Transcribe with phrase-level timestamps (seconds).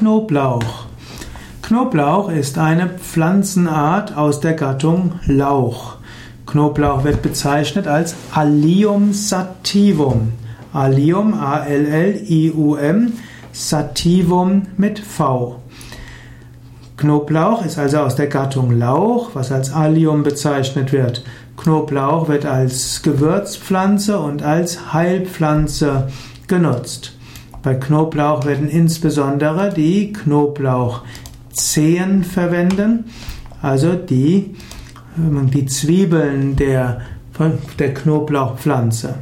[0.00, 0.86] Knoblauch.
[1.60, 5.96] Knoblauch ist eine Pflanzenart aus der Gattung Lauch.
[6.46, 10.32] Knoblauch wird bezeichnet als Allium sativum.
[10.72, 13.12] Allium, A-L-L-I-U-M,
[13.52, 15.60] sativum mit V.
[16.96, 21.24] Knoblauch ist also aus der Gattung Lauch, was als Allium bezeichnet wird.
[21.58, 26.08] Knoblauch wird als Gewürzpflanze und als Heilpflanze
[26.46, 27.19] genutzt.
[27.62, 33.04] Bei Knoblauch werden insbesondere die Knoblauchzehen verwenden,
[33.60, 34.54] also die,
[35.16, 37.02] die Zwiebeln der,
[37.78, 39.16] der Knoblauchpflanze.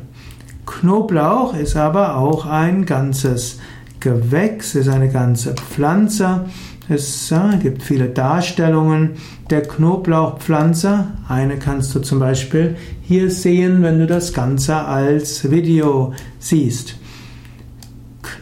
[0.66, 3.58] Knoblauch ist aber auch ein ganzes
[3.98, 6.44] Gewächs, ist eine ganze Pflanze.
[6.88, 9.14] Es gibt viele Darstellungen
[9.50, 11.08] der Knoblauchpflanze.
[11.28, 16.94] Eine kannst du zum Beispiel hier sehen, wenn du das Ganze als Video siehst.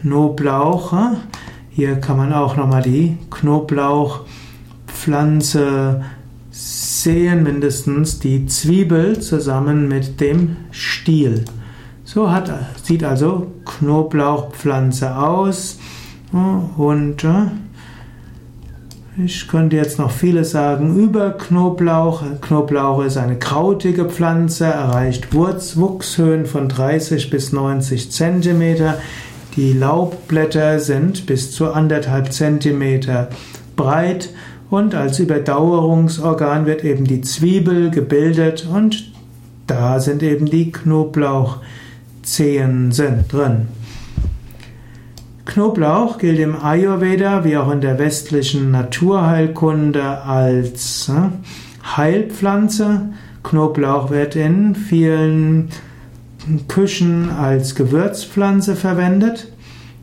[0.01, 0.93] Knoblauch.
[1.69, 6.01] Hier kann man auch nochmal die Knoblauchpflanze
[6.49, 11.45] sehen, mindestens die Zwiebel zusammen mit dem Stiel.
[12.03, 12.51] So hat,
[12.83, 15.77] sieht also Knoblauchpflanze aus.
[16.31, 17.27] Und
[19.23, 22.23] ich könnte jetzt noch vieles sagen über Knoblauch.
[22.41, 28.97] Knoblauch ist eine krautige Pflanze, erreicht Wuchshöhen von 30 bis 90 Zentimeter.
[29.57, 33.29] Die Laubblätter sind bis zu anderthalb Zentimeter
[33.75, 34.29] breit
[34.69, 39.11] und als Überdauerungsorgan wird eben die Zwiebel gebildet und
[39.65, 43.69] da sind eben die Knoblauchzehen drin.
[45.45, 51.31] Knoblauch gilt im Ayurveda wie auch in der westlichen Naturheilkunde als ne,
[51.97, 53.09] Heilpflanze.
[53.41, 55.69] Knoblauch wird in vielen
[56.67, 59.51] Küchen als Gewürzpflanze verwendet.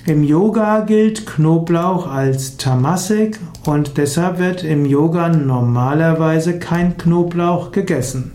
[0.07, 8.33] Im Yoga gilt Knoblauch als Tamasik und deshalb wird im Yoga normalerweise kein Knoblauch gegessen.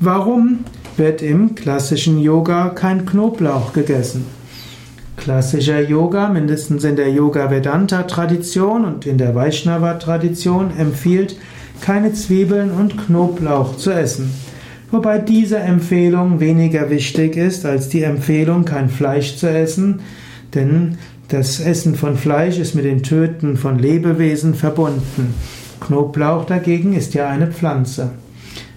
[0.00, 0.60] Warum
[0.96, 4.24] wird im klassischen Yoga kein Knoblauch gegessen?
[5.18, 11.36] Klassischer Yoga, mindestens in der Yoga Vedanta Tradition und in der Vaishnava Tradition, empfiehlt
[11.82, 14.45] keine Zwiebeln und Knoblauch zu essen
[14.90, 20.00] wobei diese Empfehlung weniger wichtig ist als die Empfehlung, kein Fleisch zu essen,
[20.54, 20.98] denn
[21.28, 25.34] das Essen von Fleisch ist mit dem Töten von Lebewesen verbunden.
[25.80, 28.12] Knoblauch dagegen ist ja eine Pflanze.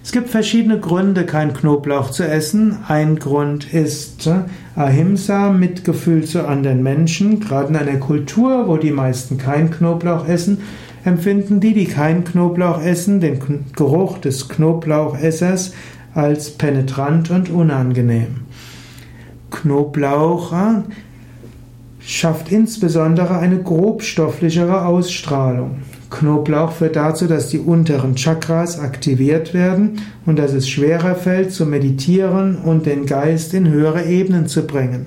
[0.02, 2.78] Es gibt verschiedene Gründe, kein Knoblauch zu essen.
[2.88, 4.40] Ein Grund ist äh,
[4.74, 7.38] Ahimsa, Mitgefühl zu anderen Menschen.
[7.38, 10.58] Gerade in einer Kultur, wo die meisten kein Knoblauch essen,
[11.04, 13.38] empfinden die, die kein Knoblauch essen, den
[13.76, 15.74] Geruch des Knoblauchessers
[16.14, 18.42] als penetrant und unangenehm.
[19.50, 20.82] Knoblauch äh,
[22.00, 25.82] schafft insbesondere eine grobstofflichere Ausstrahlung.
[26.10, 31.66] Knoblauch führt dazu, dass die unteren Chakras aktiviert werden und dass es schwerer fällt zu
[31.66, 35.06] meditieren und den Geist in höhere Ebenen zu bringen.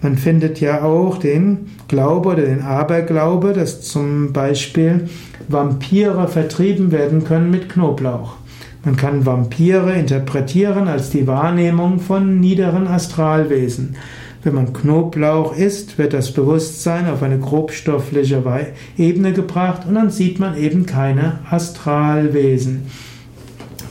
[0.00, 5.08] Man findet ja auch den Glaube oder den Aberglaube, dass zum Beispiel
[5.46, 8.34] Vampire vertrieben werden können mit Knoblauch.
[8.84, 13.94] Man kann Vampire interpretieren als die Wahrnehmung von niederen Astralwesen.
[14.42, 18.42] Wenn man Knoblauch isst, wird das Bewusstsein auf eine grobstoffliche
[18.98, 22.86] Ebene gebracht und dann sieht man eben keine Astralwesen.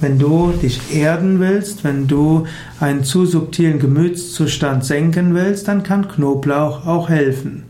[0.02, 2.46] Wenn du dich erden willst, wenn du
[2.82, 7.64] einen zu subtilen Gemütszustand senken willst, dann kann Knoblauch auch helfen.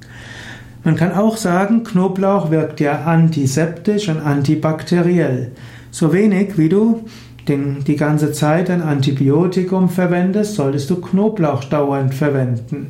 [0.83, 5.51] Man kann auch sagen, Knoblauch wirkt ja antiseptisch und antibakteriell.
[5.91, 7.03] So wenig wie du
[7.47, 12.87] den, die ganze Zeit ein Antibiotikum verwendest, solltest du Knoblauch dauernd verwenden.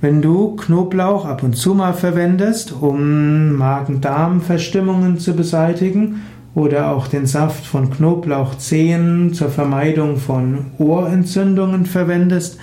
[0.00, 6.22] Wenn du Knoblauch ab und zu mal verwendest, um Magen-Darm-Verstimmungen zu beseitigen
[6.54, 12.58] oder auch den Saft von Knoblauchzehen zur Vermeidung von Ohrentzündungen verwendest,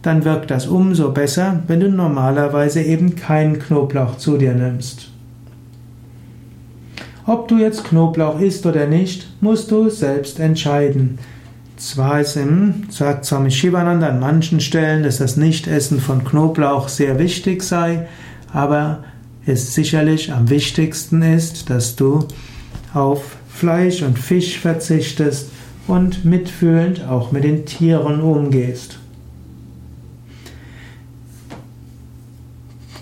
[0.00, 5.10] dann wirkt das umso besser, wenn du normalerweise eben keinen Knoblauch zu dir nimmst.
[7.28, 11.18] Ob du jetzt Knoblauch isst oder nicht, musst du selbst entscheiden.
[11.76, 17.18] Zwar ist im, sagt Swami Shivananda an manchen Stellen, dass das Nichtessen von Knoblauch sehr
[17.18, 18.08] wichtig sei,
[18.50, 19.04] aber
[19.44, 22.26] es sicherlich am wichtigsten ist, dass du
[22.94, 25.50] auf Fleisch und Fisch verzichtest
[25.86, 29.00] und mitfühlend auch mit den Tieren umgehst.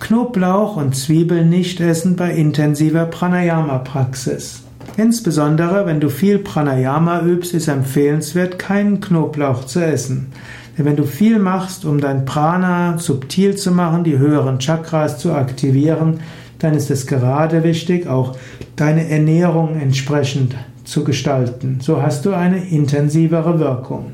[0.06, 4.62] Knoblauch und Zwiebeln nicht essen bei intensiver Pranayama-Praxis.
[4.96, 10.28] Insbesondere wenn du viel Pranayama übst, ist empfehlenswert, keinen Knoblauch zu essen.
[10.76, 16.20] Wenn du viel machst, um dein Prana subtil zu machen, die höheren Chakras zu aktivieren,
[16.60, 18.36] dann ist es gerade wichtig, auch
[18.76, 20.54] deine Ernährung entsprechend
[20.84, 21.78] zu gestalten.
[21.80, 24.12] So hast du eine intensivere Wirkung.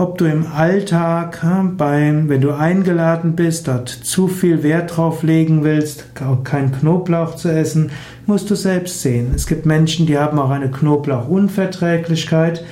[0.00, 1.44] Ob du im Alltag,
[1.76, 6.06] beim, wenn du eingeladen bist, dort zu viel Wert drauf legen willst,
[6.42, 7.90] kein Knoblauch zu essen,
[8.24, 9.32] musst du selbst sehen.
[9.34, 12.64] Es gibt Menschen, die haben auch eine Knoblauchunverträglichkeit,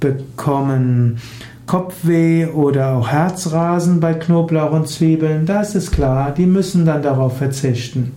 [0.00, 1.18] bekommen
[1.66, 5.44] Kopfweh oder auch Herzrasen bei Knoblauch und Zwiebeln.
[5.44, 8.12] Da ist es klar, die müssen dann darauf verzichten.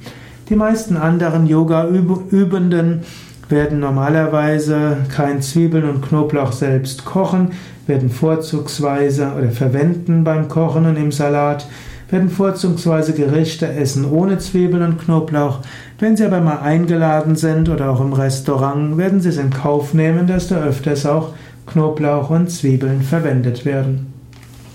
[0.48, 3.02] Die meisten anderen Yoga-Übenden
[3.50, 7.52] werden normalerweise kein Zwiebeln und Knoblauch selbst kochen,
[7.88, 11.68] werden vorzugsweise oder verwenden beim Kochen und im Salat,
[12.10, 15.60] werden vorzugsweise Gerichte essen ohne Zwiebeln und Knoblauch.
[16.00, 19.94] Wenn sie aber mal eingeladen sind oder auch im Restaurant, werden sie es in Kauf
[19.94, 21.34] nehmen, dass da öfters auch
[21.66, 24.15] Knoblauch und Zwiebeln verwendet werden.